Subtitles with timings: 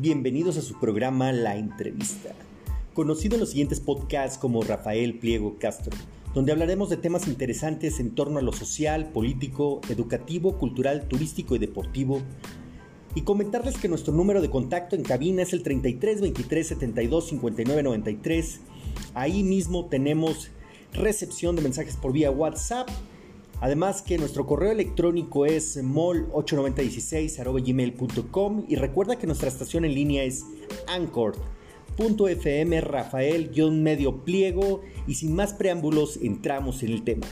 [0.00, 2.34] Bienvenidos a su programa La Entrevista,
[2.94, 5.96] conocido en los siguientes podcasts como Rafael Pliego Castro,
[6.34, 11.60] donde hablaremos de temas interesantes en torno a lo social, político, educativo, cultural, turístico y
[11.60, 12.22] deportivo.
[13.14, 17.82] Y comentarles que nuestro número de contacto en cabina es el 33 23 72 59
[17.84, 18.60] 93.
[19.14, 20.50] Ahí mismo tenemos
[20.92, 22.88] recepción de mensajes por vía WhatsApp
[23.60, 30.44] Además que nuestro correo electrónico es mol8916.gmail.com y recuerda que nuestra estación en línea es
[30.86, 37.26] anchor.fm Rafael-medio pliego y sin más preámbulos entramos en el tema.